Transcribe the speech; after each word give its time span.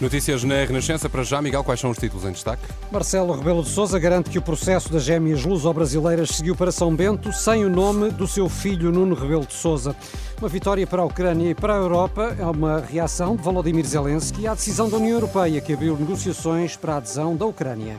Notícias 0.00 0.44
na 0.44 0.56
Renascença. 0.56 1.08
Para 1.08 1.22
já, 1.22 1.40
Miguel, 1.40 1.64
quais 1.64 1.80
são 1.80 1.90
os 1.90 1.96
títulos 1.96 2.24
em 2.26 2.32
destaque? 2.32 2.62
Marcelo 2.92 3.32
Rebelo 3.32 3.62
de 3.62 3.70
Sousa 3.70 3.98
garante 3.98 4.28
que 4.28 4.38
o 4.38 4.42
processo 4.42 4.92
das 4.92 5.02
gêmeas 5.02 5.44
luso-brasileiras 5.44 6.30
seguiu 6.30 6.54
para 6.54 6.70
São 6.70 6.94
Bento 6.94 7.32
sem 7.32 7.64
o 7.64 7.70
nome 7.70 8.10
do 8.10 8.26
seu 8.26 8.48
filho 8.48 8.92
Nuno 8.92 9.14
Rebelo 9.14 9.46
de 9.46 9.54
Sousa. 9.54 9.96
Uma 10.38 10.48
vitória 10.50 10.86
para 10.86 11.00
a 11.00 11.04
Ucrânia 11.06 11.50
e 11.50 11.54
para 11.54 11.74
a 11.74 11.78
Europa 11.78 12.36
é 12.38 12.44
uma 12.44 12.80
reação 12.80 13.36
de 13.36 13.42
Volodymyr 13.42 13.86
Zelensky 13.86 14.46
à 14.46 14.52
decisão 14.52 14.90
da 14.90 14.98
União 14.98 15.14
Europeia 15.14 15.62
que 15.62 15.72
abriu 15.72 15.96
negociações 15.96 16.76
para 16.76 16.94
a 16.94 16.96
adesão 16.98 17.34
da 17.34 17.46
Ucrânia. 17.46 17.96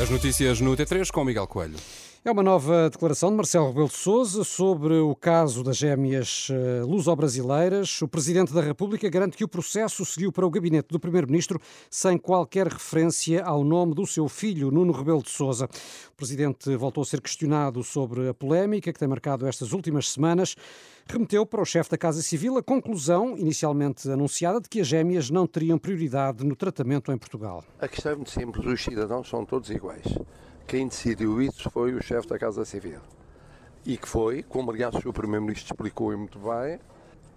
As 0.00 0.08
notícias 0.08 0.60
no 0.60 0.76
T3 0.76 1.10
com 1.10 1.24
Miguel 1.24 1.48
Coelho. 1.48 1.76
É 2.26 2.30
uma 2.32 2.42
nova 2.42 2.90
declaração 2.90 3.30
de 3.30 3.36
Marcelo 3.36 3.68
Rebelo 3.68 3.86
de 3.86 3.94
Sousa 3.94 4.42
sobre 4.42 4.94
o 4.94 5.14
caso 5.14 5.62
das 5.62 5.76
gêmeas 5.76 6.48
eh, 6.50 6.82
luso-brasileiras. 6.82 8.02
O 8.02 8.08
Presidente 8.08 8.52
da 8.52 8.60
República 8.60 9.08
garante 9.08 9.36
que 9.36 9.44
o 9.44 9.48
processo 9.48 10.04
seguiu 10.04 10.32
para 10.32 10.44
o 10.44 10.50
gabinete 10.50 10.88
do 10.88 10.98
Primeiro-Ministro 10.98 11.60
sem 11.88 12.18
qualquer 12.18 12.66
referência 12.66 13.44
ao 13.44 13.62
nome 13.62 13.94
do 13.94 14.04
seu 14.04 14.28
filho, 14.28 14.72
Nuno 14.72 14.92
Rebelo 14.92 15.22
de 15.22 15.30
Sousa. 15.30 15.66
O 15.66 16.16
Presidente 16.16 16.74
voltou 16.74 17.02
a 17.02 17.06
ser 17.06 17.20
questionado 17.20 17.84
sobre 17.84 18.28
a 18.28 18.34
polémica 18.34 18.92
que 18.92 18.98
tem 18.98 19.06
marcado 19.06 19.46
estas 19.46 19.70
últimas 19.70 20.10
semanas. 20.10 20.56
Remeteu 21.06 21.46
para 21.46 21.62
o 21.62 21.64
chefe 21.64 21.90
da 21.90 21.96
Casa 21.96 22.22
Civil 22.22 22.58
a 22.58 22.62
conclusão, 22.62 23.38
inicialmente 23.38 24.10
anunciada, 24.10 24.60
de 24.60 24.68
que 24.68 24.80
as 24.80 24.88
gêmeas 24.88 25.30
não 25.30 25.46
teriam 25.46 25.78
prioridade 25.78 26.44
no 26.44 26.56
tratamento 26.56 27.12
em 27.12 27.18
Portugal. 27.18 27.62
A 27.78 27.86
questão 27.86 28.10
é 28.10 28.16
muito 28.16 28.32
simples: 28.32 28.66
os 28.66 28.82
cidadãos 28.82 29.28
são 29.28 29.44
todos 29.44 29.70
iguais. 29.70 30.02
Quem 30.66 30.88
decidiu 30.88 31.40
isso 31.40 31.70
foi 31.70 31.94
o 31.94 32.02
chefe 32.02 32.26
da 32.26 32.36
Casa 32.36 32.64
Civil. 32.64 32.98
E 33.84 33.96
que 33.96 34.08
foi, 34.08 34.42
como 34.42 34.72
aliás 34.72 34.96
o 34.96 35.12
Primeiro-Ministro 35.12 35.72
explicou 35.72 36.16
muito 36.18 36.40
bem, 36.40 36.80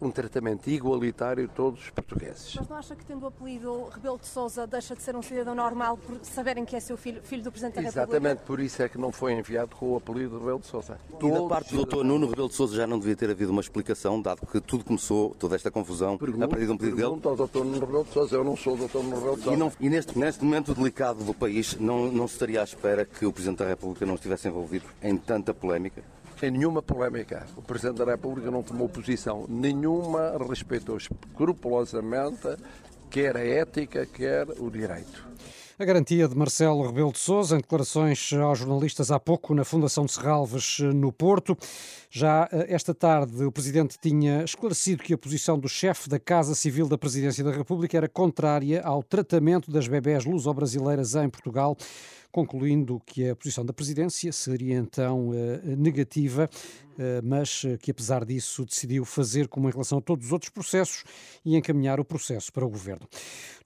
um 0.01 0.11
tratamento 0.11 0.69
igualitário 0.69 1.45
a 1.45 1.47
todos 1.47 1.83
os 1.83 1.89
portugueses. 1.89 2.55
Mas 2.55 2.67
não 2.67 2.77
acha 2.77 2.95
que 2.95 3.05
tendo 3.05 3.23
o 3.23 3.27
apelido 3.27 3.89
Rebelo 3.89 4.17
de 4.17 4.27
Sousa 4.27 4.65
deixa 4.65 4.95
de 4.95 5.01
ser 5.01 5.15
um 5.15 5.21
cidadão 5.21 5.55
normal 5.55 5.97
por 5.97 6.19
saberem 6.23 6.65
que 6.65 6.75
é 6.75 6.79
seu 6.79 6.97
filho, 6.97 7.21
filho 7.23 7.43
do 7.43 7.51
Presidente 7.51 7.75
da 7.75 7.81
Exatamente 7.81 7.99
República? 7.99 8.27
Exatamente 8.27 8.47
por 8.47 8.59
isso 8.59 8.81
é 8.81 8.89
que 8.89 8.97
não 8.97 9.11
foi 9.11 9.33
enviado 9.33 9.75
com 9.75 9.93
o 9.93 9.97
apelido 9.97 10.39
Rebelo 10.39 10.59
de 10.59 10.67
Sousa. 10.67 10.97
E 11.21 11.31
da 11.31 11.41
parte 11.43 11.75
do 11.75 11.85
Dr. 11.85 12.03
Nuno 12.03 12.27
Rebelo 12.27 12.49
de 12.49 12.55
Sousa 12.55 12.75
já 12.75 12.87
não 12.87 12.99
devia 12.99 13.15
ter 13.15 13.29
havido 13.29 13.51
uma 13.51 13.61
explicação, 13.61 14.21
dado 14.21 14.45
que 14.45 14.61
tudo 14.61 14.83
começou, 14.83 15.35
toda 15.37 15.55
esta 15.55 15.69
confusão, 15.69 16.15
a 16.15 16.47
partir 16.47 16.65
de 16.65 16.71
um 16.71 16.77
pedido 16.77 16.95
dele? 16.95 17.19
Ao 17.23 17.35
Dr. 17.35 17.59
Nuno 17.59 17.79
Rebelo 17.79 18.03
de 18.03 18.13
Sousa, 18.13 18.35
eu 18.35 18.43
não 18.43 18.55
sou 18.55 18.75
o 18.75 18.87
Dr. 18.87 18.97
Nuno 18.97 19.15
Rebelo 19.15 19.37
de 19.37 19.43
Sousa. 19.43 19.55
E, 19.55 19.59
não, 19.59 19.71
e 19.79 19.89
neste, 19.89 20.17
neste 20.17 20.43
momento 20.43 20.73
delicado 20.73 21.23
do 21.23 21.33
país, 21.33 21.75
não, 21.79 22.11
não 22.11 22.27
se 22.27 22.33
estaria 22.33 22.61
à 22.61 22.63
espera 22.63 23.05
que 23.05 23.25
o 23.25 23.33
Presidente 23.33 23.59
da 23.59 23.67
República 23.67 24.05
não 24.05 24.15
estivesse 24.15 24.47
envolvido 24.47 24.85
em 25.01 25.17
tanta 25.17 25.53
polémica? 25.53 26.03
Em 26.41 26.51
nenhuma 26.51 26.81
polémica. 26.81 27.45
O 27.57 27.61
Presidente 27.61 27.97
da 27.97 28.05
República 28.05 28.49
não 28.49 28.63
tomou 28.63 28.87
posição 28.87 29.45
nenhuma, 29.49 30.37
respeitou 30.49 30.95
escrupulosamente 30.97 32.57
quer 33.09 33.35
a 33.35 33.43
ética, 33.43 34.05
quer 34.05 34.47
o 34.59 34.69
direito. 34.69 35.27
A 35.79 35.85
garantia 35.85 36.27
de 36.27 36.35
Marcelo 36.35 36.85
Rebelo 36.85 37.11
de 37.11 37.19
Sousa 37.19 37.55
em 37.55 37.59
declarações 37.59 38.33
aos 38.33 38.59
jornalistas 38.59 39.11
há 39.11 39.19
pouco 39.19 39.55
na 39.55 39.63
Fundação 39.63 40.05
de 40.05 40.11
Serralves 40.11 40.79
no 40.79 41.11
Porto. 41.11 41.57
Já 42.11 42.49
eh, 42.51 42.65
esta 42.67 42.93
tarde 42.93 43.45
o 43.45 43.51
Presidente 43.51 43.97
tinha 43.97 44.43
esclarecido 44.43 45.01
que 45.01 45.13
a 45.13 45.17
posição 45.17 45.57
do 45.57 45.69
chefe 45.69 46.09
da 46.09 46.19
Casa 46.19 46.53
Civil 46.53 46.87
da 46.87 46.97
Presidência 46.97 47.45
da 47.45 47.51
República 47.51 47.95
era 47.95 48.09
contrária 48.09 48.81
ao 48.83 49.01
tratamento 49.01 49.71
das 49.71 49.87
bebés 49.87 50.25
luso-brasileiras 50.25 51.15
em 51.15 51.29
Portugal 51.29 51.77
concluindo 52.31 53.01
que 53.05 53.29
a 53.29 53.35
posição 53.35 53.65
da 53.65 53.73
presidência 53.73 54.31
seria 54.31 54.75
então 54.75 55.31
eh, 55.33 55.75
negativa, 55.75 56.49
eh, 56.97 57.21
mas 57.23 57.63
que 57.81 57.91
apesar 57.91 58.23
disso 58.25 58.65
decidiu 58.65 59.05
fazer 59.05 59.47
como 59.47 59.67
em 59.67 59.71
relação 59.71 59.97
a 59.97 60.01
todos 60.01 60.27
os 60.27 60.31
outros 60.31 60.49
processos 60.49 61.03
e 61.43 61.55
encaminhar 61.55 61.99
o 61.99 62.05
processo 62.05 62.51
para 62.51 62.65
o 62.65 62.69
governo. 62.69 63.07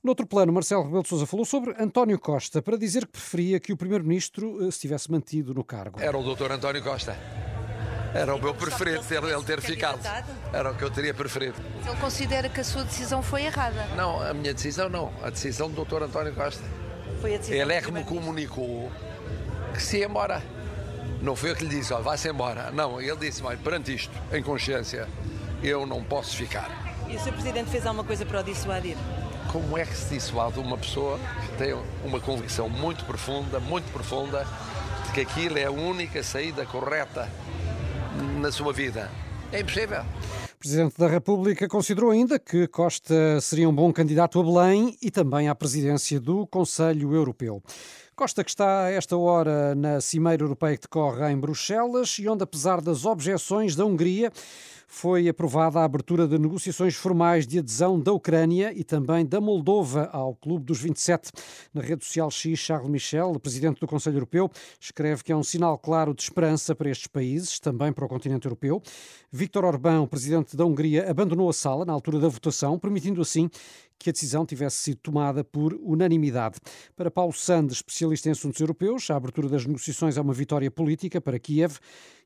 No 0.03 0.12
outro 0.12 0.28
plano, 0.28 0.51
Marcelo 0.51 0.84
Rebelo 0.84 1.03
de 1.03 1.09
Sousa 1.09 1.25
falou 1.25 1.46
sobre 1.46 1.75
António 1.81 2.19
Costa 2.19 2.62
para 2.62 2.78
dizer 2.78 3.06
que 3.06 3.13
preferia 3.13 3.59
que 3.59 3.72
o 3.72 3.78
primeiro-ministro 3.78 4.72
se 4.72 4.80
tivesse 4.80 5.12
mantido 5.12 5.53
no 5.53 5.63
cargo. 5.63 6.00
Era 6.00 6.18
o 6.18 6.24
doutor 6.24 6.51
António 6.51 6.84
Costa. 6.84 7.18
Era 8.13 8.35
o 8.35 8.40
meu 8.40 8.53
preferido 8.53 9.03
ter 9.03 9.24
ele 9.24 9.44
ter 9.44 9.59
ficado. 9.59 10.00
Era 10.53 10.72
o 10.72 10.75
que 10.75 10.84
eu 10.84 10.91
teria 10.91 11.13
preferido. 11.13 11.56
Ele 11.85 12.00
considera 12.00 12.47
que 12.47 12.59
a 12.59 12.63
sua 12.63 12.84
decisão 12.84 13.24
foi 13.24 13.44
errada? 13.44 13.88
Não, 13.95 14.22
a 14.22 14.34
minha 14.34 14.53
decisão 14.53 14.88
não. 14.88 15.12
A 15.24 15.31
decisão 15.31 15.68
do 15.68 15.75
doutor 15.75 16.03
António 16.03 16.34
Costa. 16.35 16.63
Foi 17.23 17.35
a 17.35 17.38
decisão 17.38 17.57
Ele 17.57 17.72
é 17.72 17.79
que 17.79 17.89
me 17.89 18.03
comunicou 18.03 18.91
que 19.73 19.81
se 19.81 20.00
ia 20.00 20.07
embora. 20.07 20.44
Não 21.22 21.38
foi 21.38 21.51
eu 21.51 21.56
que 21.56 21.63
lhe 21.63 21.69
disse, 21.69 21.94
olha, 21.94 22.03
vá-se 22.03 22.28
embora. 22.28 22.69
Não, 22.69 23.00
ele 23.00 23.16
disse, 23.16 23.41
olha, 23.41 23.57
perante 23.57 23.95
isto, 23.95 24.11
em 24.29 24.44
consciência, 24.44 25.07
eu 25.63 25.85
não 25.85 26.03
posso 26.03 26.35
ficar. 26.35 26.69
E 27.07 27.16
o 27.16 27.19
Sr. 27.22 27.31
Presidente 27.31 27.69
fez 27.69 27.85
alguma 27.85 28.03
coisa 28.03 28.25
para 28.25 28.41
o 28.41 28.44
dissuadir? 28.44 28.97
Como 29.50 29.78
é 29.78 29.85
que 29.85 29.95
se 29.95 30.16
dissuade 30.16 30.59
uma 30.59 30.78
pessoa 30.78 31.17
que 31.45 31.57
tem 31.57 31.73
uma 32.03 32.19
convicção 32.19 32.67
muito 32.67 33.06
profunda, 33.06 33.57
muito 33.57 33.89
profunda, 33.94 34.45
de 35.06 35.13
que 35.13 35.22
aquilo 35.22 35.57
é 35.57 35.63
a 35.63 35.72
única 35.72 36.22
saída 36.23 36.66
correta 36.66 37.29
na 38.41 38.51
sua 38.51 38.73
vida? 38.73 39.09
É 39.50 39.62
impossível. 39.62 40.03
Presidente 40.63 40.97
da 40.97 41.09
República 41.09 41.68
considerou 41.68 42.09
ainda 42.09 42.40
que 42.40 42.69
Costa 42.69 43.41
seria 43.41 43.68
um 43.68 43.75
bom 43.75 43.91
candidato 43.91 44.40
a 44.40 44.44
Belém 44.44 44.97
e 45.01 45.12
também 45.12 45.50
à 45.50 45.53
presidência 45.53 46.22
do 46.22 46.47
Conselho 46.47 47.13
Europeu. 47.13 47.62
Costa, 48.16 48.46
que 48.46 48.50
está 48.50 48.85
a 48.85 48.90
esta 48.90 49.18
hora 49.18 49.75
na 49.75 50.00
Cimeira 50.00 50.41
Europeia 50.41 50.78
que 50.78 50.84
decorre 50.84 51.29
em 51.29 51.38
Bruxelas 51.38 52.18
e 52.18 52.29
onde, 52.29 52.44
apesar 52.44 52.79
das 52.79 53.03
objeções 53.03 53.75
da 53.75 53.84
Hungria, 53.84 54.31
foi 54.93 55.27
aprovada 55.27 55.79
a 55.79 55.83
abertura 55.83 56.27
de 56.27 56.37
negociações 56.37 56.93
formais 56.93 57.47
de 57.47 57.57
adesão 57.57 57.99
da 57.99 58.13
Ucrânia 58.13 58.71
e 58.71 58.83
também 58.83 59.25
da 59.25 59.41
Moldova 59.41 60.07
ao 60.13 60.35
Clube 60.35 60.65
dos 60.65 60.79
27. 60.79 61.31
Na 61.73 61.81
rede 61.81 62.05
social 62.05 62.29
X, 62.29 62.59
Charles 62.59 62.89
Michel, 62.89 63.37
presidente 63.39 63.79
do 63.79 63.87
Conselho 63.87 64.17
Europeu, 64.17 64.51
escreve 64.79 65.23
que 65.23 65.31
é 65.31 65.35
um 65.35 65.43
sinal 65.43 65.79
claro 65.79 66.13
de 66.13 66.21
esperança 66.21 66.75
para 66.75 66.91
estes 66.91 67.07
países, 67.07 67.59
também 67.59 67.91
para 67.91 68.05
o 68.05 68.07
continente 68.07 68.45
europeu. 68.45 68.83
Vítor 69.31 69.65
Orbán, 69.65 70.05
presidente 70.05 70.55
da 70.55 70.63
Hungria, 70.63 71.09
abandonou 71.09 71.49
a 71.49 71.53
sala 71.53 71.83
na 71.83 71.91
altura 71.91 72.19
da 72.19 72.27
votação, 72.27 72.77
permitindo 72.77 73.19
assim 73.19 73.49
que 73.97 74.09
a 74.09 74.13
decisão 74.13 74.45
tivesse 74.45 74.77
sido 74.77 74.97
tomada 74.97 75.43
por 75.43 75.73
unanimidade. 75.81 76.57
Para 76.95 77.09
Paulo 77.09 77.33
Sandes, 77.33 77.77
especialista 77.77 78.27
em 78.29 78.33
assuntos 78.33 78.59
europeus, 78.59 79.09
a 79.09 79.15
abertura 79.15 79.49
das 79.49 79.65
negociações 79.65 80.17
é 80.17 80.21
uma 80.21 80.33
vitória 80.33 80.69
política 80.69 81.19
para 81.19 81.39
Kiev 81.39 81.79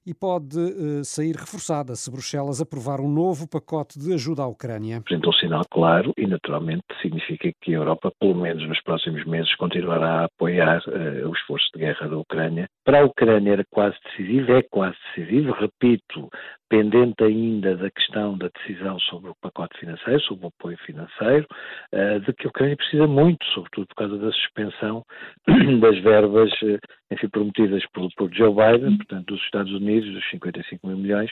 e 0.07 0.13
pode 0.13 0.57
uh, 0.57 1.03
sair 1.03 1.35
reforçada 1.35 1.93
se 1.93 2.09
Bruxelas 2.09 2.61
aprovar 2.61 3.01
um 3.01 3.11
novo 3.11 3.45
pacote 3.45 3.99
de 3.99 4.13
ajuda 4.13 4.41
à 4.41 4.47
Ucrânia. 4.47 4.99
Apresenta 4.99 5.27
um 5.27 5.33
sinal 5.33 5.63
claro 5.69 6.13
e, 6.17 6.25
naturalmente, 6.25 6.85
significa 7.01 7.51
que 7.61 7.75
a 7.75 7.79
Europa, 7.79 8.09
pelo 8.17 8.35
menos 8.35 8.65
nos 8.65 8.81
próximos 8.83 9.25
meses, 9.25 9.53
continuará 9.55 10.21
a 10.21 10.25
apoiar 10.25 10.81
uh, 10.87 11.29
o 11.29 11.33
esforço 11.33 11.67
de 11.73 11.79
guerra 11.79 12.07
da 12.07 12.17
Ucrânia. 12.17 12.69
Para 12.85 13.01
a 13.01 13.05
Ucrânia 13.05 13.51
era 13.51 13.65
quase 13.69 13.97
decisivo, 14.05 14.53
é 14.53 14.63
quase 14.63 14.95
decisivo, 15.13 15.51
repito, 15.51 16.29
pendente 16.69 17.23
ainda 17.23 17.75
da 17.75 17.91
questão 17.91 18.37
da 18.37 18.49
decisão 18.55 18.97
sobre 19.01 19.31
o 19.31 19.35
pacote 19.41 19.77
financeiro, 19.77 20.21
sobre 20.21 20.45
o 20.45 20.47
apoio 20.57 20.77
financeiro, 20.85 21.45
uh, 21.93 22.19
de 22.21 22.33
que 22.33 22.47
a 22.47 22.49
Ucrânia 22.49 22.77
precisa 22.77 23.07
muito, 23.07 23.45
sobretudo 23.53 23.87
por 23.87 23.95
causa 23.95 24.17
da 24.17 24.31
suspensão 24.31 25.03
das 25.81 25.99
verbas, 25.99 26.49
enfim, 27.11 27.27
prometidas 27.29 27.83
por, 27.93 28.09
por 28.15 28.33
Joe 28.33 28.53
Biden, 28.53 28.97
portanto, 28.97 29.33
dos 29.33 29.43
Estados 29.43 29.73
Unidos 29.73 29.96
dos 30.05 30.29
55 30.29 30.87
mil 30.87 30.97
milhões, 30.97 31.31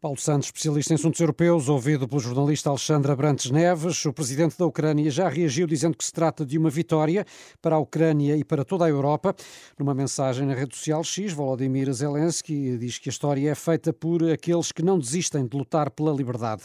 Paulo 0.00 0.18
Santos, 0.18 0.48
especialista 0.48 0.92
em 0.92 0.96
assuntos 0.96 1.20
europeus, 1.20 1.68
ouvido 1.68 2.08
pelo 2.08 2.20
jornalista 2.20 2.68
Alexandre 2.68 3.12
Abrantes 3.12 3.50
Neves, 3.50 4.04
o 4.04 4.12
presidente 4.12 4.58
da 4.58 4.66
Ucrânia 4.66 5.10
já 5.10 5.28
reagiu 5.28 5.66
dizendo 5.66 5.96
que 5.96 6.04
se 6.04 6.12
trata 6.12 6.44
de 6.44 6.58
uma 6.58 6.70
vitória 6.70 7.24
para 7.60 7.76
a 7.76 7.78
Ucrânia 7.78 8.36
e 8.36 8.44
para 8.44 8.64
toda 8.64 8.84
a 8.84 8.88
Europa. 8.88 9.34
Numa 9.78 9.94
mensagem 9.94 10.46
na 10.46 10.54
rede 10.54 10.76
social 10.76 11.04
X, 11.04 11.32
Volodymyr 11.32 11.92
Zelensky 11.92 12.76
diz 12.78 12.98
que 12.98 13.08
a 13.08 13.12
história 13.12 13.50
é 13.50 13.54
feita 13.54 13.92
por 13.92 14.28
aqueles 14.30 14.72
que 14.72 14.82
não 14.82 14.98
desistem 14.98 15.46
de 15.46 15.56
lutar 15.56 15.90
pela 15.90 16.12
liberdade. 16.12 16.62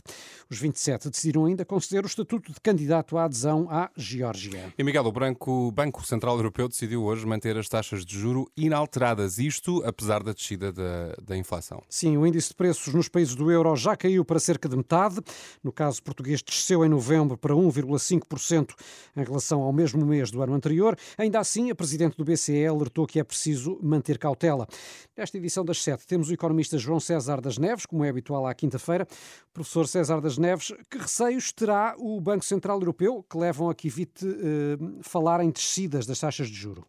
Os 0.50 0.58
27 0.58 1.10
decidiram 1.10 1.46
ainda 1.46 1.64
conceder 1.64 2.04
o 2.04 2.08
estatuto 2.08 2.52
de 2.52 2.60
candidato 2.60 3.18
à 3.18 3.26
adesão 3.26 3.68
à 3.70 3.90
Geórgia. 3.96 4.74
E 4.78 4.84
Miguel, 4.84 5.06
o 5.06 5.12
Branco, 5.12 5.72
Banco 5.72 6.06
Central 6.06 6.38
Europeu 6.38 6.68
decidiu 6.68 7.04
hoje 7.04 7.26
manter 7.26 7.58
as 7.58 7.70
taxas 7.70 8.06
de 8.06 8.18
juro 8.18 8.50
inalteradas, 8.58 9.38
isto 9.38 9.84
apesar 9.86 10.24
da 10.24 10.34
descida 10.34 10.72
da, 10.72 11.16
da 11.22 11.38
inflação. 11.38 11.84
Sim, 11.88 12.18
o 12.18 12.26
índice 12.26 12.50
de 12.50 12.56
preços 12.56 12.97
nos 12.98 13.08
países 13.08 13.36
do 13.36 13.50
euro 13.52 13.76
já 13.76 13.96
caiu 13.96 14.26
para 14.26 14.40
cerca 14.40 14.68
de 14.68 14.76
metade. 14.76 15.22
No 15.64 15.72
caso 15.72 16.02
português, 16.04 16.42
desceu 16.42 16.84
em 16.84 16.90
novembro 16.90 17.38
para 17.38 17.54
1,5% 17.54 18.74
em 19.16 19.24
relação 19.24 19.62
ao 19.62 19.72
mesmo 19.72 20.06
mês 20.06 20.32
do 20.32 20.42
ano 20.42 20.54
anterior. 20.54 20.98
Ainda 21.18 21.40
assim, 21.40 21.70
a 21.72 21.76
presidente 21.76 22.18
do 22.18 22.26
BCE 22.26 22.66
alertou 22.66 23.06
que 23.06 23.20
é 23.20 23.24
preciso 23.24 23.80
manter 23.82 24.18
cautela. 24.18 24.68
Nesta 25.16 25.38
edição 25.38 25.64
das 25.64 25.82
sete, 25.82 26.06
temos 26.06 26.30
o 26.30 26.34
economista 26.34 26.78
João 26.78 27.00
César 27.00 27.40
das 27.40 27.58
Neves, 27.58 27.86
como 27.86 28.04
é 28.04 28.10
habitual 28.10 28.46
à 28.46 28.54
quinta-feira. 28.54 29.08
Professor 29.54 29.88
César 29.88 30.20
das 30.20 30.38
Neves, 30.38 30.74
que 30.90 30.98
receios 30.98 31.52
terá 31.52 31.96
o 31.98 32.20
Banco 32.20 32.46
Central 32.46 32.80
Europeu 32.80 33.24
que 33.30 33.38
levam 33.38 33.70
a 33.70 33.76
que 33.76 33.88
evite 33.88 34.26
eh, 34.26 34.78
falar 35.02 35.44
em 35.44 35.50
descidas 35.50 36.06
das 36.06 36.20
taxas 36.20 36.48
de 36.48 36.56
juro? 36.56 36.86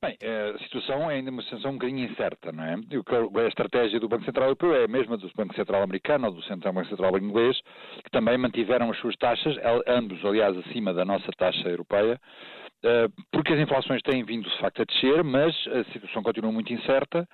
Bem, 0.00 0.16
a 0.22 0.56
situação 0.60 1.10
é 1.10 1.16
ainda 1.16 1.28
uma 1.28 1.42
situação 1.42 1.72
um 1.72 1.74
bocadinho 1.74 2.08
incerta, 2.08 2.52
não 2.52 2.62
é? 2.62 2.74
A 2.74 3.48
estratégia 3.48 3.98
do 3.98 4.08
Banco 4.08 4.24
Central 4.24 4.46
Europeu 4.46 4.72
é 4.72 4.84
a 4.84 4.88
mesma 4.88 5.16
do 5.18 5.28
Banco 5.34 5.56
Central 5.56 5.82
Americano 5.82 6.26
ou 6.28 6.34
do 6.34 6.40
Banco 6.40 6.88
Central 6.88 7.18
Inglês, 7.18 7.60
que 8.04 8.10
também 8.12 8.38
mantiveram 8.38 8.92
as 8.92 8.98
suas 8.98 9.16
taxas, 9.16 9.56
ambos, 9.88 10.24
aliás, 10.24 10.56
acima 10.58 10.94
da 10.94 11.04
nossa 11.04 11.28
taxa 11.36 11.68
europeia, 11.68 12.20
eh, 12.84 13.08
porque 13.32 13.52
as 13.52 13.58
inflações 13.58 14.00
têm 14.02 14.22
vindo, 14.22 14.48
de 14.48 14.58
facto, 14.58 14.82
a 14.82 14.84
descer, 14.84 15.24
mas 15.24 15.52
a 15.66 15.82
situação 15.92 16.22
continua 16.22 16.52
muito 16.52 16.72
incerta. 16.72 17.26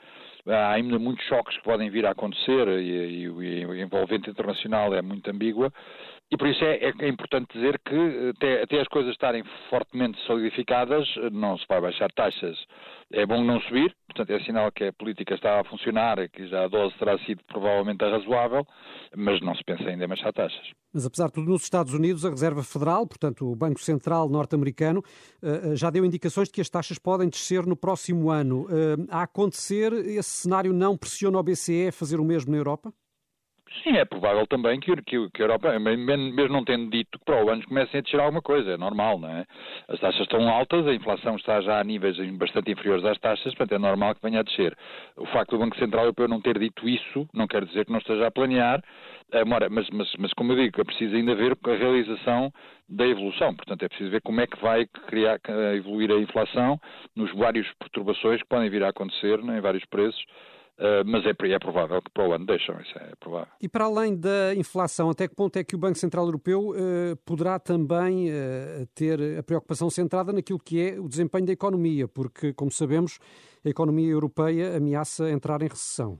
Há 0.46 0.72
ainda 0.72 0.98
muitos 0.98 1.24
choques 1.26 1.56
que 1.58 1.64
podem 1.64 1.90
vir 1.90 2.06
a 2.06 2.12
acontecer 2.12 2.66
e, 2.68 3.26
a 3.26 3.82
envolvente 3.82 4.30
internacional 4.30 4.94
é 4.94 5.02
muito 5.02 5.30
ambígua 5.30 5.70
e 6.30 6.36
por 6.36 6.48
isso 6.48 6.64
é, 6.64 6.76
é, 6.76 6.92
é 7.00 7.08
importante 7.08 7.52
dizer 7.52 7.78
que 7.84 8.30
até, 8.36 8.62
até, 8.62 8.80
as 8.80 8.88
coisas 8.88 9.12
estarem 9.12 9.44
fortemente 9.68 10.18
solidificadas, 10.26 11.06
não 11.30 11.56
se 11.58 11.64
vai 11.68 11.80
baixar 11.80 12.10
taxas. 12.12 12.56
É 13.12 13.26
bom 13.26 13.44
não 13.44 13.60
subir, 13.60 13.94
portanto 14.06 14.30
é 14.30 14.40
sinal 14.44 14.72
que 14.72 14.84
a 14.84 14.92
política 14.92 15.34
está 15.34 15.60
a 15.60 15.64
funcionar 15.64 16.28
que 16.30 16.48
já 16.48 16.64
a 16.64 16.68
dose 16.68 16.94
terá 16.98 17.18
sido 17.18 17.42
provavelmente 17.46 18.02
razoável, 18.02 18.66
mas 19.16 19.40
não 19.42 19.54
se 19.54 19.62
pensa 19.64 19.88
ainda 19.88 20.04
em 20.04 20.08
baixar 20.08 20.32
taxas. 20.32 20.72
Mas 20.92 21.04
apesar 21.04 21.26
de 21.26 21.34
tudo, 21.34 21.50
nos 21.50 21.62
Estados 21.62 21.92
Unidos, 21.92 22.24
a 22.24 22.30
Reserva 22.30 22.62
Federal, 22.62 23.06
portanto 23.06 23.50
o 23.50 23.54
Banco 23.54 23.80
Central 23.80 24.28
norte-americano, 24.28 25.02
eh, 25.42 25.72
eh, 25.72 25.76
já 25.76 25.90
deu 25.90 26.04
indicações 26.04 26.48
de 26.48 26.54
que 26.54 26.60
as 26.60 26.70
taxas 26.70 26.98
podem 26.98 27.28
descer 27.28 27.66
no 27.66 27.76
próximo 27.76 28.30
ano. 28.30 28.66
Eh, 28.70 28.96
a 29.10 29.22
acontecer, 29.22 29.92
esse 29.92 30.30
cenário 30.30 30.72
não 30.72 30.96
pressiona 30.96 31.38
o 31.38 31.42
BCE 31.42 31.88
a 31.88 31.92
fazer 31.92 32.18
o 32.18 32.24
mesmo 32.24 32.50
na 32.50 32.56
Europa? 32.56 32.92
Sim, 33.82 33.96
é 33.96 34.04
provável 34.04 34.46
também 34.46 34.78
que, 34.78 34.94
que, 35.02 35.30
que 35.30 35.42
a 35.42 35.44
Europa, 35.44 35.78
mesmo 35.78 36.48
não 36.48 36.64
tendo 36.64 36.90
dito 36.90 37.18
que 37.18 37.24
para 37.24 37.44
o 37.44 37.50
ano 37.50 37.66
comecem 37.66 37.98
a 37.98 38.02
descer 38.02 38.20
alguma 38.20 38.40
coisa, 38.40 38.72
é 38.72 38.76
normal, 38.76 39.18
não 39.18 39.28
é? 39.28 39.44
As 39.88 39.98
taxas 40.00 40.22
estão 40.22 40.48
altas, 40.48 40.86
a 40.86 40.94
inflação 40.94 41.36
está 41.36 41.60
já 41.60 41.80
a 41.80 41.84
níveis 41.84 42.16
bastante 42.36 42.70
inferiores 42.70 43.04
às 43.04 43.18
taxas, 43.18 43.54
portanto 43.54 43.74
é 43.74 43.78
normal 43.78 44.14
que 44.14 44.22
venha 44.22 44.40
a 44.40 44.42
descer. 44.42 44.76
O 45.16 45.26
facto 45.26 45.50
do 45.50 45.58
Banco 45.58 45.76
Central 45.76 46.04
Europeu 46.04 46.28
não 46.28 46.40
ter 46.40 46.58
dito 46.58 46.88
isso 46.88 47.28
não 47.34 47.46
quer 47.46 47.64
dizer 47.64 47.84
que 47.84 47.92
não 47.92 47.98
esteja 47.98 48.26
a 48.26 48.30
planear, 48.30 48.82
eh, 49.32 49.44
mas, 49.44 49.88
mas, 49.90 50.12
mas 50.18 50.32
como 50.34 50.52
eu 50.52 50.56
digo, 50.56 50.80
é 50.80 50.84
preciso 50.84 51.16
ainda 51.16 51.34
ver 51.34 51.56
a 51.64 51.74
realização 51.74 52.52
da 52.88 53.06
evolução, 53.06 53.54
portanto 53.54 53.82
é 53.82 53.88
preciso 53.88 54.10
ver 54.10 54.20
como 54.22 54.40
é 54.40 54.46
que 54.46 54.60
vai 54.60 54.86
criar, 55.08 55.40
evoluir 55.74 56.10
a 56.12 56.18
inflação 56.18 56.78
nos 57.16 57.32
vários 57.34 57.66
perturbações 57.78 58.40
que 58.42 58.48
podem 58.48 58.70
vir 58.70 58.84
a 58.84 58.90
acontecer 58.90 59.42
né, 59.42 59.58
em 59.58 59.60
vários 59.60 59.84
preços, 59.86 60.22
mas 61.06 61.24
é, 61.24 61.30
é, 61.30 61.58
provável 61.58 62.02
que 62.02 62.10
para 62.10 62.28
o 62.28 62.32
ano 62.32 62.46
deixam, 62.46 62.80
isso 62.80 62.98
é 62.98 63.12
provável. 63.20 63.52
E 63.60 63.68
para 63.68 63.84
além 63.84 64.18
da 64.18 64.54
inflação, 64.56 65.08
até 65.08 65.28
que 65.28 65.34
ponto 65.34 65.56
é 65.56 65.64
que 65.64 65.76
o 65.76 65.78
Banco 65.78 65.96
Central 65.96 66.24
Europeu 66.24 66.70
uh, 66.70 67.16
poderá 67.24 67.58
também 67.58 68.30
uh, 68.30 68.86
ter 68.94 69.38
a 69.38 69.42
preocupação 69.42 69.88
centrada 69.88 70.32
naquilo 70.32 70.58
que 70.58 70.80
é 70.80 71.00
o 71.00 71.08
desempenho 71.08 71.46
da 71.46 71.52
economia? 71.52 72.08
Porque, 72.08 72.52
como 72.52 72.70
sabemos, 72.70 73.18
a 73.64 73.68
economia 73.68 74.10
europeia 74.10 74.76
ameaça 74.76 75.30
entrar 75.30 75.62
em 75.62 75.68
recessão. 75.68 76.18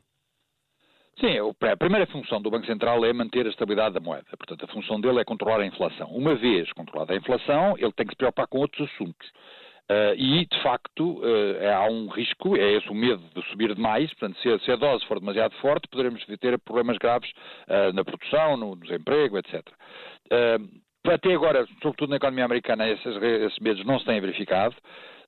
Sim, 1.21 1.39
a 1.39 1.77
primeira 1.77 2.07
função 2.09 2.43
do 2.43 2.51
Banco 2.51 2.67
Central 2.67 3.05
é 3.05 3.13
manter 3.13 3.47
a 3.47 3.51
estabilidade 3.51 3.95
da 3.95 4.01
moeda. 4.01 4.27
Portanto, 4.37 4.65
a 4.65 4.73
função 4.73 5.01
dele 5.01 5.21
é 5.21 5.25
controlar 5.25 5.61
a 5.61 5.67
inflação. 5.67 6.09
Uma 6.09 6.35
vez 6.35 6.73
controlada 6.73 7.13
a 7.13 7.17
inflação, 7.17 7.77
ele 7.79 7.93
tem 7.93 8.05
que 8.05 8.13
se 8.13 8.17
preocupar 8.17 8.49
com 8.49 8.59
outros 8.59 8.91
assuntos. 8.91 9.31
Uh, 9.91 10.15
e, 10.17 10.47
de 10.47 10.63
facto, 10.63 11.21
uh, 11.21 11.69
há 11.77 11.91
um 11.91 12.09
risco, 12.09 12.57
é 12.57 12.73
esse 12.73 12.89
o 12.89 12.95
medo 12.95 13.23
de 13.35 13.43
subir 13.51 13.75
demais, 13.75 14.09
portanto, 14.15 14.41
se 14.41 14.49
a, 14.49 14.59
se 14.61 14.73
a 14.73 14.77
dose 14.77 15.05
for 15.07 15.21
demasiado 15.21 15.55
forte, 15.57 15.89
poderemos 15.89 16.25
ter 16.41 16.59
problemas 16.61 16.97
graves 16.97 17.31
uh, 17.69 17.93
na 17.93 18.03
produção, 18.03 18.57
no 18.57 18.77
desemprego, 18.77 19.37
etc. 19.37 19.63
até 21.07 21.35
agora, 21.35 21.67
sobretudo 21.83 22.09
na 22.09 22.17
economia 22.17 22.47
americana, 22.47 22.89
esses, 22.89 23.23
esses 23.23 23.59
medos 23.59 23.85
não 23.85 23.99
se 23.99 24.07
têm 24.07 24.21
verificado. 24.21 24.75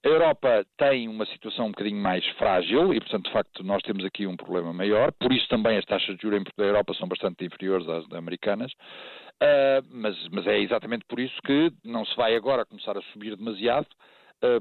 A 0.05 0.09
Europa 0.09 0.65
tem 0.79 1.09
uma 1.09 1.27
situação 1.27 1.67
um 1.67 1.71
bocadinho 1.71 2.01
mais 2.01 2.25
frágil 2.39 2.95
e, 2.95 3.01
portanto, 3.01 3.27
de 3.27 3.33
facto, 3.33 3.65
nós 3.65 3.83
temos 3.83 4.05
aqui 4.05 4.27
um 4.27 4.37
problema 4.37 4.73
maior. 4.73 5.13
Por 5.13 5.33
isso 5.33 5.49
também 5.49 5.77
as 5.77 5.85
taxas 5.85 6.17
de 6.17 6.23
juros 6.23 6.45
da 6.57 6.65
Europa 6.65 6.95
são 6.95 7.09
bastante 7.09 7.45
inferiores 7.45 7.89
às 7.89 8.11
americanas. 8.13 8.73
Uh, 8.73 9.85
mas, 9.91 10.17
mas, 10.31 10.47
é 10.47 10.59
exatamente 10.61 11.05
por 11.07 11.21
isso 11.21 11.35
que 11.45 11.71
não 11.85 12.07
se 12.07 12.17
vai 12.17 12.35
agora 12.35 12.65
começar 12.65 12.97
a 12.97 13.03
subir 13.13 13.37
demasiado, 13.37 13.89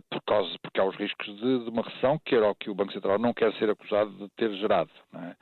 por 0.09 0.21
causa, 0.23 0.57
porque 0.61 0.79
há 0.79 0.85
os 0.85 0.95
riscos 0.95 1.27
de, 1.27 1.63
de, 1.63 1.69
uma 1.69 1.83
recessão, 1.83 2.19
que 2.23 2.35
era 2.35 2.49
o 2.49 2.55
que 2.55 2.69
o 2.69 2.75
Banco 2.75 2.93
Central 2.93 3.19
não 3.19 3.33
quer 3.33 3.53
ser 3.53 3.69
acusado 3.69 4.11
de 4.11 4.29
ter 4.29 4.51
gerado. 4.55 4.89
É? 5.13 5.35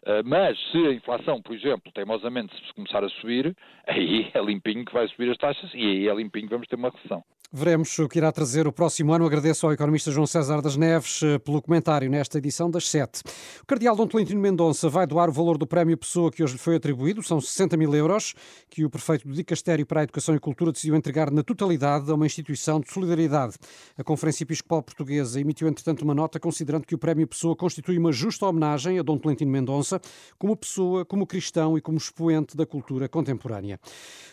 Uh, 0.00 0.24
mas 0.24 0.58
se 0.70 0.78
a 0.78 0.92
inflação, 0.92 1.42
por 1.42 1.54
exemplo, 1.54 1.92
teimosamente 1.92 2.54
se 2.56 2.72
começar 2.74 3.04
a 3.04 3.08
subir, 3.08 3.54
aí 3.86 4.30
é 4.32 4.40
limpinho 4.40 4.84
que 4.84 4.92
vai 4.92 5.06
subir 5.08 5.30
as 5.30 5.36
taxas 5.36 5.70
e 5.74 5.78
aí 5.78 6.08
é 6.08 6.14
limpinho 6.14 6.46
que 6.46 6.54
vamos 6.54 6.68
ter 6.68 6.76
uma 6.76 6.90
recessão. 6.90 7.22
Veremos 7.52 7.98
o 7.98 8.08
que 8.08 8.16
irá 8.16 8.30
trazer 8.30 8.68
o 8.68 8.72
próximo 8.72 9.12
ano. 9.12 9.26
Agradeço 9.26 9.66
ao 9.66 9.72
economista 9.72 10.12
João 10.12 10.24
César 10.24 10.62
das 10.62 10.76
Neves 10.76 11.20
eh, 11.20 11.36
pelo 11.36 11.60
comentário 11.60 12.08
nesta 12.08 12.38
edição 12.38 12.70
das 12.70 12.88
sete. 12.88 13.22
O 13.60 13.66
cardeal 13.66 13.96
Dom 13.96 14.06
Tolentino 14.06 14.40
Mendonça 14.40 14.88
vai 14.88 15.04
doar 15.04 15.28
o 15.28 15.32
valor 15.32 15.58
do 15.58 15.66
prémio 15.66 15.98
Pessoa 15.98 16.30
que 16.30 16.44
hoje 16.44 16.52
lhe 16.52 16.60
foi 16.60 16.76
atribuído, 16.76 17.24
são 17.24 17.40
60 17.40 17.76
mil 17.76 17.92
euros, 17.92 18.34
que 18.68 18.84
o 18.84 18.88
prefeito 18.88 19.26
do 19.26 19.34
Dicastério 19.34 19.84
para 19.84 19.98
a 19.98 20.04
Educação 20.04 20.36
e 20.36 20.38
Cultura 20.38 20.70
decidiu 20.70 20.94
entregar 20.94 21.28
na 21.28 21.42
totalidade 21.42 22.08
a 22.08 22.14
uma 22.14 22.24
instituição 22.24 22.78
de 22.78 22.88
solidariedade. 22.88 23.56
A 23.98 24.04
Conferência 24.04 24.44
Episcopal 24.44 24.84
Portuguesa 24.84 25.40
emitiu, 25.40 25.66
entretanto, 25.66 26.02
uma 26.02 26.14
nota 26.14 26.38
considerando 26.38 26.86
que 26.86 26.94
o 26.94 26.98
prémio 26.98 27.26
Pessoa 27.26 27.56
constitui 27.56 27.98
uma 27.98 28.12
justa 28.12 28.46
homenagem 28.46 29.00
a 29.00 29.02
Dom 29.02 29.18
Tolentino 29.18 29.50
Mendonça 29.50 30.00
como 30.38 30.56
pessoa, 30.56 31.04
como 31.04 31.26
cristão 31.26 31.76
e 31.76 31.80
como 31.80 31.98
expoente 31.98 32.56
da 32.56 32.64
cultura 32.64 33.08
contemporânea. 33.08 33.80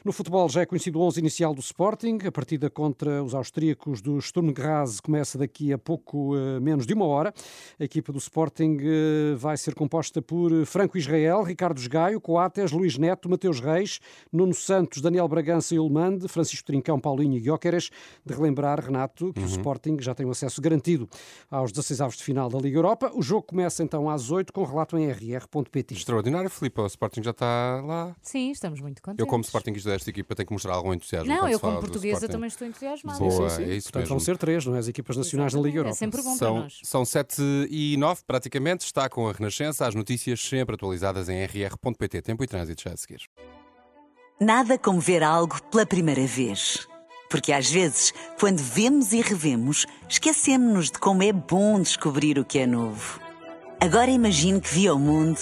No 0.06 0.12
futebol 0.12 0.48
já 0.50 0.62
é 0.62 0.68
conhecido 0.68 1.00
o 1.00 1.02
11 1.02 1.20
inicial 1.20 1.56
do 1.56 1.62
Sporting, 1.62 2.20
a 2.24 2.32
partida 2.32 2.70
contra 2.70 3.07
contra 3.08 3.24
os 3.24 3.34
austríacos 3.34 4.02
do 4.02 4.22
Sturm 4.22 4.52
Graz 4.52 5.00
começa 5.00 5.38
daqui 5.38 5.72
a 5.72 5.78
pouco 5.78 6.36
uh, 6.36 6.60
menos 6.60 6.86
de 6.86 6.94
uma 6.94 7.06
hora. 7.06 7.34
A 7.80 7.84
equipa 7.84 8.12
do 8.12 8.18
Sporting 8.18 8.78
uh, 8.78 9.38
vai 9.38 9.56
ser 9.56 9.74
composta 9.74 10.22
por 10.22 10.52
Franco 10.66 10.98
Israel, 10.98 11.44
Ricardo 11.44 11.80
Gaio, 11.90 12.20
Coates, 12.20 12.72
Luís 12.72 12.98
Neto, 12.98 13.30
Mateus 13.30 13.60
Reis, 13.60 14.00
Nuno 14.32 14.54
Santos, 14.54 15.02
Daniel 15.02 15.28
Bragança 15.28 15.74
e 15.74 15.80
Ulmande, 15.80 16.28
Francisco 16.28 16.66
Trincão, 16.66 17.00
Paulinho 17.00 17.38
e 17.38 17.40
Guioqueres. 17.40 17.90
De 18.26 18.34
relembrar, 18.34 18.84
Renato, 18.84 19.32
que 19.32 19.40
uhum. 19.40 19.46
o 19.46 19.50
Sporting 19.50 19.98
já 20.02 20.14
tem 20.14 20.26
o 20.26 20.30
um 20.30 20.32
acesso 20.32 20.62
garantido 20.62 21.08
aos 21.50 21.72
16 21.72 22.02
avos 22.02 22.18
de 22.18 22.24
final 22.24 22.50
da 22.50 22.58
Liga 22.60 22.78
Europa. 22.78 23.12
O 23.14 23.22
jogo 23.22 23.44
começa 23.44 23.84
então 23.84 24.10
às 24.10 24.32
8 24.32 24.52
com 24.52 24.64
relato 24.64 24.98
em 24.98 25.10
rr.pt. 25.10 25.94
Extraordinário, 25.94 26.50
Filipe. 26.50 26.82
O 26.82 26.86
Sporting 26.88 27.24
já 27.24 27.32
está 27.32 27.82
lá. 27.86 28.16
Sim, 28.22 28.52
estamos 28.52 28.82
muito 28.82 29.02
contentes. 29.02 29.20
Eu, 29.20 29.28
como 29.28 29.44
Sportingista 29.44 29.92
desta 29.92 30.10
equipa, 30.10 30.36
tenho 30.36 30.48
que 30.48 30.54
mostrar 30.54 30.74
algum 30.74 30.94
entusiasmo. 30.94 31.34
Não, 31.34 31.48
eu, 31.48 31.60
como 31.60 31.80
portuguesa, 31.80 32.28
também 32.28 32.48
estou 32.48 32.68
entusiasmada 32.68 32.97
entusiasmado. 33.06 33.38
Boa, 33.38 33.50
sim, 33.50 33.56
sim. 33.66 33.72
é 33.72 33.76
isso 33.76 33.88
Portanto, 33.88 34.02
mesmo. 34.04 34.16
vão 34.16 34.20
ser 34.20 34.38
três, 34.38 34.66
não 34.66 34.76
é? 34.76 34.80
As 34.80 34.88
equipas 34.88 35.18
nacionais 35.18 35.54
Exatamente. 35.54 35.64
da 35.64 35.68
Liga 35.68 35.80
Europa. 35.80 35.96
É 35.96 35.98
sempre 35.98 36.22
bom 36.22 36.36
são, 36.36 36.54
para 36.54 36.64
nós. 36.64 36.80
São 36.84 37.06
sete 37.06 37.42
e 37.70 37.96
nove, 37.98 38.22
praticamente. 38.26 38.86
Está 38.86 39.10
com 39.10 39.28
a 39.28 39.32
Renascença. 39.32 39.86
As 39.88 39.96
notícias 39.96 40.40
sempre 40.42 40.76
atualizadas 40.76 41.30
em 41.30 41.44
rr.pt. 41.44 42.22
Tempo 42.22 42.44
e 42.44 42.48
trânsito 42.48 42.84
já 42.84 42.94
a 42.94 42.98
seguir. 42.98 43.22
Nada 44.40 44.78
como 44.78 45.00
ver 45.00 45.24
algo 45.24 45.62
pela 45.72 45.86
primeira 45.86 46.26
vez. 46.26 46.88
Porque 47.30 47.52
às 47.52 47.70
vezes, 47.70 48.14
quando 48.40 48.60
vemos 48.60 49.12
e 49.12 49.22
revemos, 49.22 49.86
esquecemos-nos 50.08 50.92
de 50.92 51.00
como 51.00 51.24
é 51.24 51.34
bom 51.34 51.82
descobrir 51.82 52.40
o 52.40 52.46
que 52.46 52.60
é 52.60 52.66
novo. 52.68 53.20
Agora 53.82 54.10
imagine 54.10 54.62
que 54.62 54.74
viu 54.74 54.96
o 54.96 55.00
mundo 55.00 55.40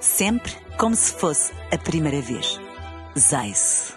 sempre 0.00 0.52
como 0.76 0.96
se 0.96 1.12
fosse 1.12 1.52
a 1.70 1.78
primeira 1.78 2.20
vez. 2.20 2.60
Zais. 3.16 3.94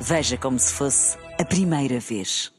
Veja 0.00 0.36
como 0.36 0.58
se 0.58 0.72
fosse 0.74 1.16
a 1.42 1.44
primeira 1.44 1.98
vez. 1.98 2.52